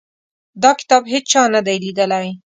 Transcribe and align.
دا 0.63 0.71
کتاب 0.79 1.03
هیچا 1.13 1.41
نه 1.53 1.61
دی 1.65 1.75
لیدلی. 1.83 2.27